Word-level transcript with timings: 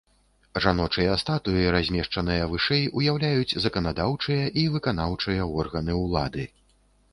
Жаночыя 0.63 1.17
статуі, 1.23 1.67
размешчаныя 1.75 2.47
вышэй, 2.55 2.81
уяўляюць 3.03 3.57
заканадаўчыя 3.67 4.49
і 4.65 4.67
выканаўчыя 4.79 5.49
органы 5.65 5.93
ўлады. 6.05 6.51